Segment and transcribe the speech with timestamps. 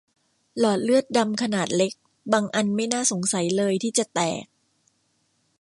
[0.59, 1.93] หลอดเลือดดำขนาดเล็ก
[2.33, 4.45] บางอันไม่น่าสงสัยเลยที่จะแตก